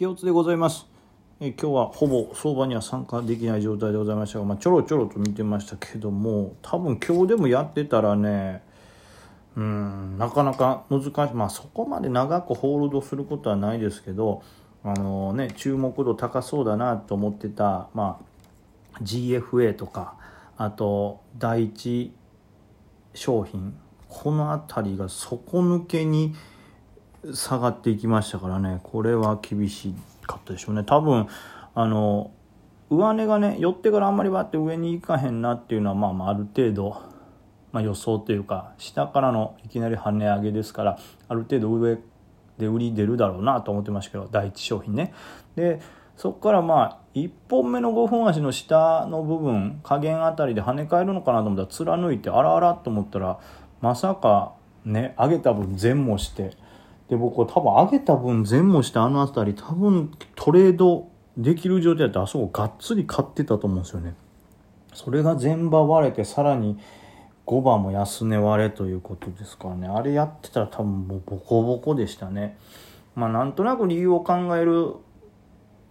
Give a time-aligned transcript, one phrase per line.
[0.00, 0.86] 引オツでございます。
[1.40, 8.62] え今日はほぼ相場には参加できない状態でございましたが、まあ、ちょろちょろと見てましたけども多分今日でもやってたらね
[9.56, 14.42] うんなかなか難しいまあそこまで長くホールドすることはないですけど
[14.84, 18.20] あのね注目度高そうだなと思ってた、ま
[18.94, 20.14] あ、GFA とか
[20.56, 22.12] あと第一
[23.14, 23.76] 商品
[24.08, 26.36] この辺りが底抜けに
[27.32, 28.80] 下がっていきましたからね。
[28.82, 29.94] これは厳し
[30.26, 30.84] かったでしょうね。
[30.84, 31.26] 多分
[31.74, 32.30] あの
[32.90, 37.02] 上値がね寄ってからあんまりバッて上に行かへんなっていうのはまあまあある程度、
[37.72, 40.98] まあ、予想というか下からのいきなり跳ね上げですから
[41.28, 41.98] ある程度上
[42.56, 45.12] で売り出るだろうなと思ってましたけど第一商品ね。
[45.54, 45.80] で
[46.16, 53.38] そこからまあ1本目の5分足の下の部分加減あたりで跳ね返るのかなと思ったら貫いてあらあらと思ったら
[53.80, 54.54] まさか
[54.84, 56.56] ね上げた分全もして
[57.08, 64.14] で僕は多分上げた分全もしてあの辺り多分トレードできる状態だってあそこがっつり買ってたと思うんですよね。
[64.92, 66.78] それが全場割れてさらに
[67.46, 69.88] 5番も安値割れということですからね。
[69.88, 72.58] あれやってたら多分もうボコボコでしたね。
[73.14, 74.94] まあなんとなく理由を考える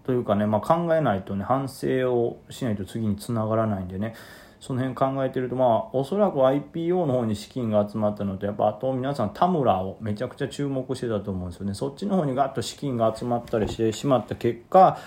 [0.04, 4.16] というかね、まあ、考えないとね反省をしないと次につながらないんでね。
[4.60, 11.74] その辺考えてるとまあおそらく IPO の方に資金が集まったのとやっぱあと皆さん田村をめちゃくちゃ注目してたと思うんですよね。
[11.74, 14.98] そっちの方にガッと資金が集まったりしてしまった結果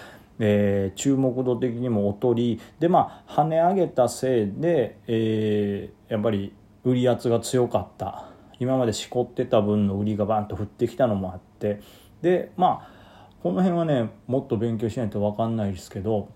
[0.43, 8.27] えー、注目度的にも劣りでまあ跳ね上げたせいで、えー、やっぱり売り圧が強かった。
[8.59, 11.81] 今までしこってた分の売りがバンと降ってきたのもあって。
[12.23, 13.01] でまあ
[13.43, 16.29] この辺はねもっと勉強しないと分かんないですけど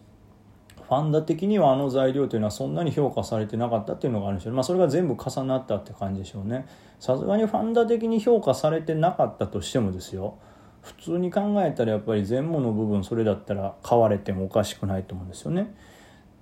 [0.88, 6.66] ファンダ的にはあの材料というのはそんなに評価されてなかったっていうのがあるんでしょうまあ、それが全部重なったって感じでしょうね。
[7.00, 10.38] さすがにファンダ的に評価されてなかったとしてもですよ。
[10.82, 15.74] 普通に考えたらやっぱり全部の部分それだったら買われてもおかしくないと思うんですよね。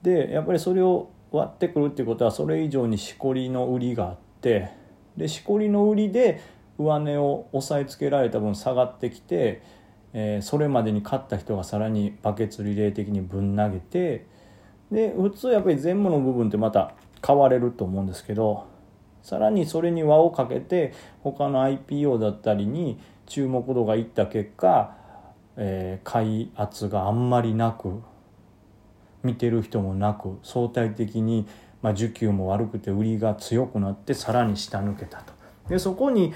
[0.02, 4.70] でやっぱりそれを割ってくるっていうことはそれ以上にしこりの売りがあって
[5.16, 6.40] でしこりの売りで
[6.78, 9.62] 上値を押さえつけられた分下がってきて、
[10.12, 14.26] えー、それまでに買った人がさらにバケツリレー的にぶん投げて
[14.92, 16.92] で普通やっぱり全部の部分ってまた
[17.22, 18.66] 買われると思うんですけど
[19.22, 20.92] さらにそれに輪をかけて
[21.22, 24.94] 他の IPO だったりに注目度がいった結果、
[25.56, 28.02] えー、買い圧があんまりなく
[29.22, 31.46] 見てる人もなく相対的に、
[31.80, 35.32] まあ、需給も悪くて売りが強くなってさらに下抜けたと。
[35.68, 36.34] でそこに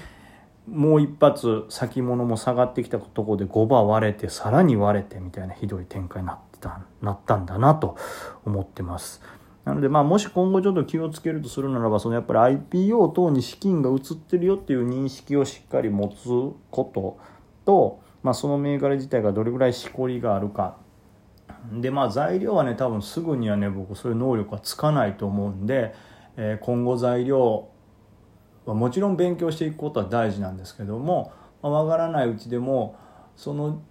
[0.67, 7.97] もう一発先物も下がってきたところで5番割れてさらに割れてみたいなひどい展開になってたなったんだなと
[8.45, 9.21] 思ってます。
[9.67, 16.29] なのでまあもし今後ちょっと気をつけるとするならばそのやっぱり IPO 等に資金が移ってるよっていう認識をしっかり持つ
[16.71, 17.17] こと
[17.65, 20.77] と、まあ、その銘柄自体がどれぐらいしこりがあるか
[21.73, 25.93] でまあ材料はね多分すぐにはね僕そういう能力はつかないと思うんで、
[26.37, 27.67] えー、今後材料
[28.65, 32.97] はもちろん勉強していくことは大事なんですけども、まあ、分からないうちでも
[33.35, 33.81] その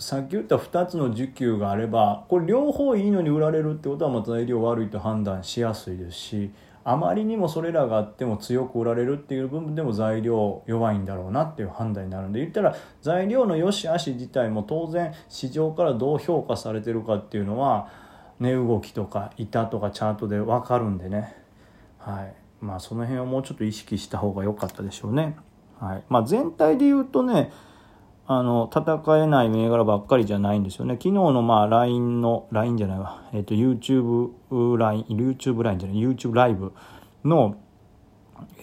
[0.00, 6.50] さっき言った2つの需給があればこれ両方いいのに売られるってことはまた材料悪いと判断しやすいですし
[6.84, 17.92] あまりにもそれらがあっても強く売られるっていう部分でも材料弱いんだろうなっていう判断になるんで言ったら材料の良し悪し自体も当然市場からどう評価されてるかっていうのは
[18.40, 21.36] 値動きとか板とかチャートで分かるんでね。
[21.98, 22.34] はい。
[22.62, 25.36] まあその辺をもうちょっと意識した方が良かったでしょうね。
[25.78, 26.04] はい。
[26.08, 27.52] まあ、全体で言うとね
[28.32, 30.94] あの、戦えない銘柄ばっかりじゃないんですよね。
[30.94, 36.72] 昨日のまあ LINE の、LINE じゃないわ、えっ、ー、と YouTube ライン、YouTube ラインじゃない、YouTube ライブ
[37.24, 37.56] の、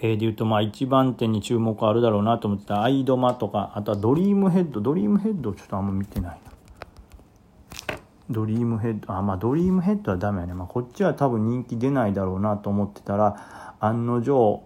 [0.00, 7.98] ー、で言うとまあ一番手に注目あるだろうなと思ってたアイドマとか、あとはドリームベッド、ドリームベッドちょっとあんま見てないな。
[8.30, 10.54] ドリームヘッド、あ、まあドリームヘッドはダメやね。
[10.54, 14.64] まあこっちは多分人気出ないだろうなと思ってたら、案の定、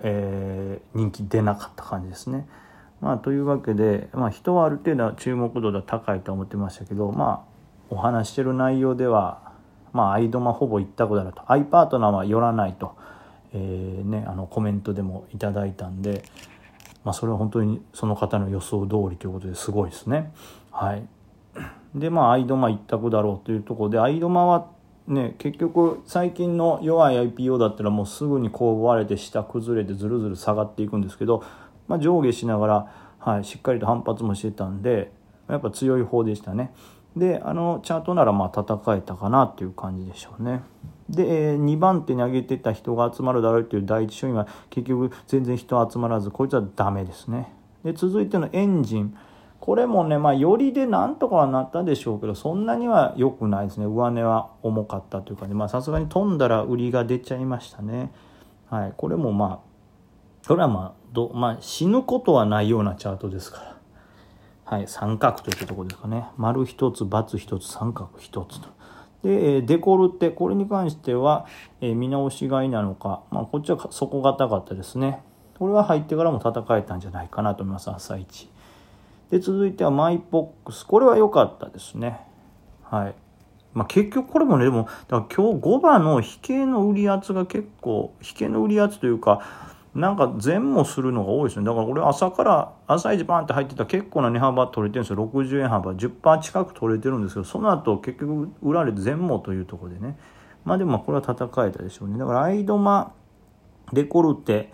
[0.00, 2.48] えー、人気出なかった感じですね。
[3.04, 7.54] まあ、というわけで、まあ、人はある程度注目度が高いと思ってましたけど、まあ、
[7.90, 9.52] お話してる内容では、
[9.92, 11.42] まあ、アイドマほぼ一択だなと。
[11.52, 12.96] アイパートナーは寄らないと、
[13.52, 16.24] えー、ね、あのコメントでもいただいたんで、
[17.04, 20.32] まあ、それは本当にその方の予想通りということですごいですね。
[20.70, 21.06] はい。
[21.94, 24.70] で、まあ、アイドマ一択だろうというところで、アイドマは
[25.08, 31.44] ね、結局最近の弱い IPO だったらもうすぐにこう割れて下崩れてずるずる下がっていくんですけど
[31.88, 35.12] まあ、上下しながら、はい、しっかりと反発もしてたんで
[35.48, 36.72] やっぱ強い方でしたね。
[37.16, 40.62] であのチャートならまあ戦えたかなっていう感じでしょうね。
[41.08, 47.52] で、え、2番手に上げてた人が集まるだろうっていう第一商品は結局全然人集まらずこいつはダメですね。
[47.84, 49.16] で続いてのエンジン。
[49.60, 53.86] これもねまあよりでなんとかはなったでしょうけどそんなには良くないですね。
[53.86, 58.10] 上値は重かったというかねまあさすがに飛んだら売りが出ちゃいましたね。
[58.68, 63.74] はいこれもまあこれはまあど、まあ、死ぬことはないようなチャートですから。
[64.66, 66.26] はい三角といったところですかね。
[66.36, 68.68] 丸一つ×一つ三角一つと。
[69.22, 70.30] でデコルテ。
[70.30, 71.46] これに関しては、
[71.80, 75.22] え見直し買いなのか、まあ、こっちは底堅かったですね。
[75.58, 78.50] これは入ってからも戦えたんじゃないかなと思います朝一。
[79.30, 80.84] で続いてはマイポックス。
[80.84, 82.20] これは良かったですね。
[82.82, 83.14] はい。
[83.74, 91.66] まあ、結局これもねでもだから今日5番の引けの売り圧が結構引けの売り圧というかなんか前もするのが多いですね。
[91.66, 95.30] だからこれ朝から朝一バンって入ってた結構な値幅取れてるんですよ。
[95.32, 100.18] 60円幅10%近く取れてるんですけどその後結局売られて前もというところでね。
[100.64, 102.18] まあでもこれは戦えたでしょうね。
[102.18, 103.12] だからアイドマ
[103.92, 104.72] デコルテ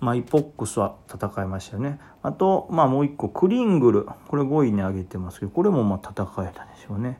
[0.00, 1.98] まあ、イポックスは戦いましたよね。
[2.22, 4.06] あと、まあ、もう一個クリングル。
[4.28, 7.18] これ5位に上げてますけどこれもまあ戦えたでしょうね。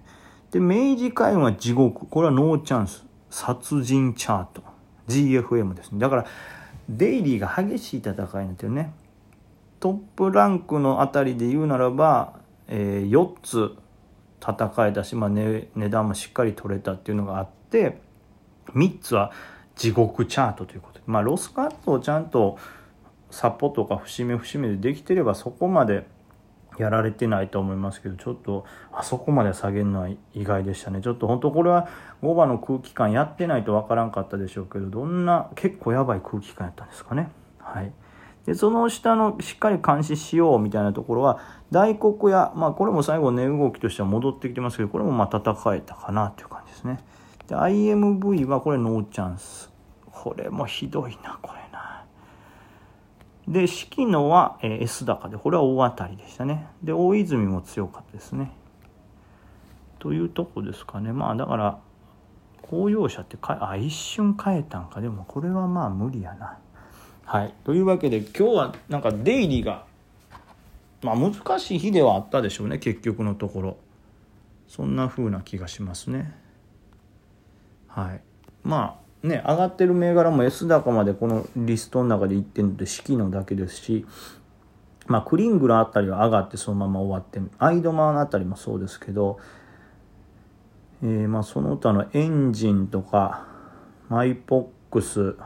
[0.50, 2.06] で明治海運は地獄。
[2.06, 3.04] これはノーチャンス。
[3.30, 4.62] 殺人チャート。
[5.08, 5.98] GFM ですね。
[5.98, 6.26] だから
[6.88, 8.92] デイリーが激しい戦いなんですよね。
[9.80, 12.34] トップランクのあたりで言うならば、
[12.68, 13.76] えー、4つ
[14.40, 17.98] 戦えたし、まあ値、値段もしっかり取れたっていうのがあって
[18.74, 19.32] 3つは
[19.74, 22.58] 地獄チャートということで、まあ、ロスカットをちゃんと
[23.30, 26.06] サポとか節目節目でできてればそこまで
[26.78, 31.00] やられてないと思いますけどちょっとあそこまで下げるのは意外でしたね。
[31.00, 31.88] ちょっと本当これは
[32.22, 37.28] 5番の空気感やってないとわからんかったでしょうけどどんな結構やばい空気感やったんですかね。
[37.58, 37.92] はい。
[38.46, 41.40] でその下のしっかり監視しようみたいなところは
[41.72, 47.00] 大黒屋まあこれも最後値動きとしては戻ってきてますけどこれもまあ戦えたかなという感じですね。
[47.48, 49.72] で IMV はこれノーチャンス。
[50.12, 51.65] これもひどいなこれ。
[53.48, 56.66] で、四季野は、S 高で、これは大当たりでしたね。
[56.82, 58.52] で、大泉も強かったですね。
[59.98, 61.12] というとこですかね。
[61.12, 61.78] まあ、だから、
[62.62, 65.00] 公用車ってか、あ、一瞬変えたんか。
[65.00, 66.58] でも、これはまあ無理やな。
[67.24, 67.54] はい。
[67.64, 69.84] というわけで、今日はなんか出入りが、
[71.02, 73.76] まあ難しい日ではあったでしょうね、結局のところ。
[74.68, 76.34] そんな風な気がしますね。
[77.86, 78.20] はい。
[78.64, 84.06] まあ、ね、上がってる銘柄も S 高までこのリストの中でいってるので四季のだけですし、
[85.06, 89.38] まあ、クリングラーあたりは上がってそのまま終わってアイドマンあたりもそうですけど、
[91.02, 93.46] えー、まあその他のエンジンとか
[94.08, 95.36] マイポックス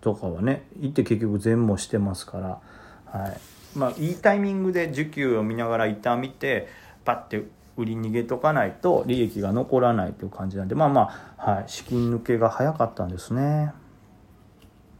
[0.00, 3.40] とかはね行って結局全部してますから、はい。
[3.76, 6.68] まあ、いいタイミングで需給を見ながら一旦見て
[7.04, 7.44] パッて
[7.80, 13.72] 売り逃げとかないと利益が残らないという感じなんでまあまあ、はい、資金抜けが早かったんですね。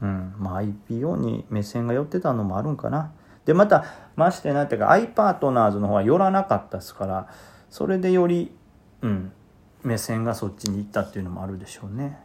[0.03, 3.13] うんまあ、IPO に目線が寄ってたのもあるんかな。
[3.45, 3.85] でまた
[4.17, 7.29] ましてなんていうか i パートナーズの方は寄らなかったですから
[7.69, 8.55] それでより、
[9.03, 9.33] うん、
[9.83, 12.19] 目線がそっちに行ったっていうのもあるでしょうね。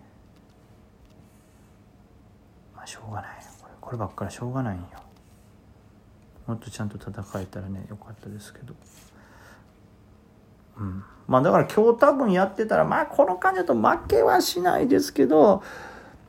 [2.75, 3.31] まあしょうがない
[3.61, 4.85] これこればっかりしょうがないんよ。
[6.47, 8.73] もっとちゃんと戦えたらねよかったですけど。
[10.77, 15.63] うん、まあだから今日多分やってたらまあこの感じだと負けはしないですけど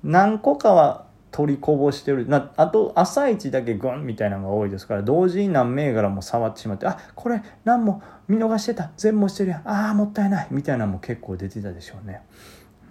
[0.02, 2.26] 何個かは取りこぼしてる。
[2.26, 8.90] なあと朝一だけグンみたいなのが多いですから同時に何銘柄も触ってしまってあこれ何も見逃してた。
[8.96, 9.69] 全部してるやん。
[9.69, 10.48] ああもったいない。
[10.50, 12.22] みたいなのも結構出てたでしょうね。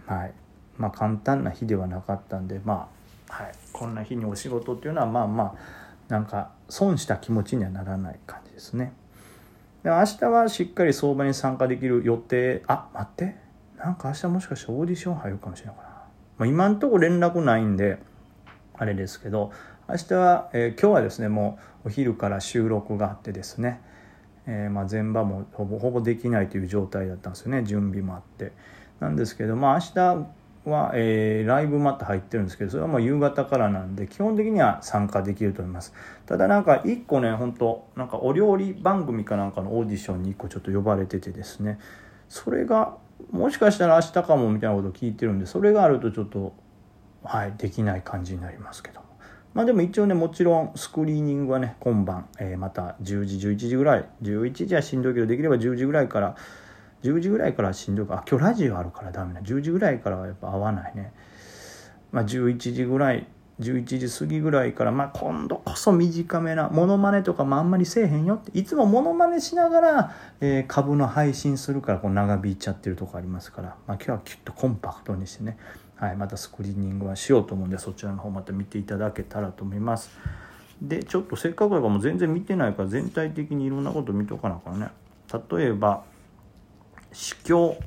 [0.05, 0.33] はい。
[0.77, 2.87] まあ簡単な日ではなかったんでま
[3.29, 5.55] あ、はい、こんな日にお仕事っていうのはまあまあ
[6.07, 8.93] なんか損した気持ちにはならない感じですね。
[9.85, 12.63] で明日はしっかり相場に参加できる予定。
[12.65, 13.35] あ待って。
[13.77, 17.99] なんか明日もしかしてオーディション入るかもしれないかな、まあ、今んとこ連絡ないんで
[18.73, 19.51] あれですけど
[19.87, 23.79] 明日は、えー、今日はですねもうお昼から収録があってですね、
[24.47, 27.63] えー、まあ前場もほぼほぼできないという状態だったんですよね。
[27.63, 28.53] 準備もあって。
[28.99, 30.27] なんですけどまあ明日
[30.65, 35.93] は、えー、ライブまた入ってるんですけどそれはもう夕方からなんで基本的には参加できると思います。
[36.25, 41.79] ただなんか一個ね本当なんかお料理番組かなんかのオーディションに一個ちょっと呼ばれててですね。
[42.29, 42.97] それが
[43.31, 46.53] もしかしたら明日かもみたいなことを聞いてるんでそれがあるとちょっと
[47.23, 49.01] はいできない感じになりますけど
[49.53, 56.35] まあでも一応ねもちろんスクリーニングはね今晩、えー、また10時11時ぐらい11時はしんどいけどできれば10時ぐらいから
[57.05, 58.15] 10時ぐらいからしんどいか。
[58.15, 61.13] あ今日ラジオあるからダメな10時ぐらいからはやっぱ合わないね。
[62.11, 63.27] まあ11時ぐらい
[63.59, 68.57] 11時過ぎぐらいから、まあ、今度こそ短めなモノマネとかもあんまりせえへんよって。
[68.57, 75.57] いつもモノマネしながら、えー、株の配信するからこう長引いちゃってるとこありますから、まあ、今日はきっとコンパクトにしてね、
[75.95, 80.09] はい、またスクリーニングはしようと思うんでそちらの方また見ていただけたらと思います。
[80.81, 84.89] でちょっとせっかくだからもう全然見てないから全体的にいろんなこと見とかなあかんね。
[85.49, 86.03] 例えば
[87.15, 87.77] 市況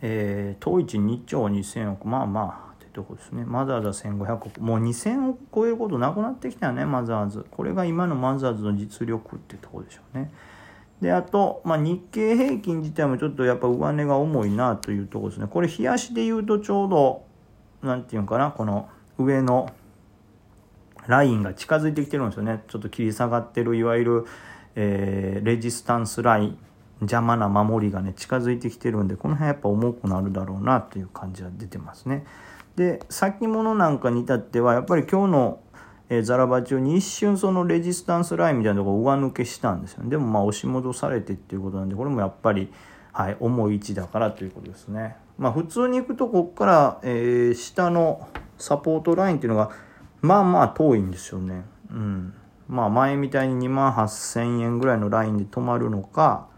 [0.00, 2.06] えー、当一2兆2000億。
[2.06, 3.44] まあまあってとこですね。
[3.44, 4.60] マザーズは1500億。
[4.60, 7.46] もう2000億超えることなくなってきたよねマザーズ。
[7.50, 10.30] これが今のマザーズの実力ってとこでしょうね。
[11.00, 15.46] であと、まあ、日経平均自体もちょっとやっぱ上値が重いなというとこですね。
[15.48, 17.24] これ冷やしで言うとちょうど
[17.82, 19.72] 何て言うかなこの上の
[21.06, 22.62] ラインが近づいてきてるんですよね。
[22.68, 24.26] ちょっと切り下がってるいわゆる、
[24.74, 26.58] えー、レジスタンスライン。
[27.00, 32.24] 邪魔な守りがね近づいてきてるんでこの辺やっぱ重くなるだろうなという感じは出てますね。
[32.76, 35.60] で先物なんかに至ってはやっぱり今日の、
[36.08, 40.10] えー、ザラバ中に一瞬そのレジスタンスラインみたいなところ上抜けしたんですよね。
[40.10, 42.72] でもまあ押し戻されてっていうことなんでこれもやっぱり、
[43.12, 45.16] はい、重い位置だからということですね。
[45.38, 48.28] まあ普通に行くとこっから、えー、下の
[48.58, 49.70] サポートラインっていうのが
[50.20, 51.62] まあまあ遠いんですよね。
[51.90, 52.34] うん。
[52.68, 56.48] まあ前みたいに2万8000円ぐらいのラインで止まるのか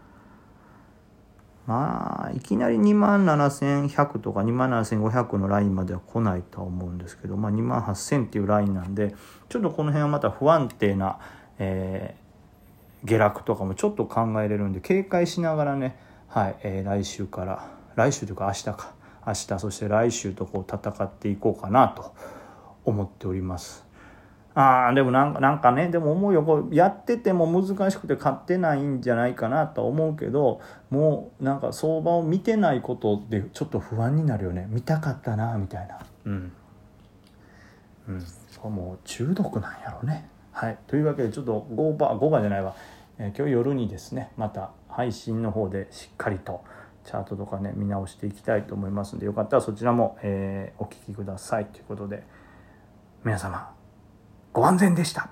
[1.67, 9.13] まあいきなり2万7100とか2万7500のラインまでは来ないとは思うんですけど、まあ、2万8000っていうラインなんで
[9.49, 11.19] ちょっとこの辺はまた不安定な、
[11.59, 18.93] えー、下落とかもちょっと考えれるんで警戒しながらね、はいえー、来週から来週というか明日か
[19.27, 22.13] 明日そして来週とこう戦っていこうかなと
[22.85, 23.90] 思っております。
[24.53, 26.43] ああでもなんかなんかねでも思うよ。
[26.43, 34.67] こうやってても難しくて買ってないんじゃないかなとは思うけどもうなんか相場を見てないことでちょっと不安になるよね。
[34.69, 35.99] 見たかったなみたいな。
[36.25, 36.51] うん。
[38.09, 38.71] うん。
[38.73, 40.29] もう中毒なんやろうね。
[40.51, 40.77] はい。
[40.85, 42.75] というわけでちょっと5番5番じゃないわ、
[43.19, 46.61] えー、今日夜にですねまた配信の方でしっかりと
[47.05, 51.65] チャートとかね見直していきたいと思いますんでよかったらそちらも、えー、お聴きください。
[51.67, 52.23] ということで
[53.23, 53.80] 皆様
[54.53, 55.29] ご安全でした。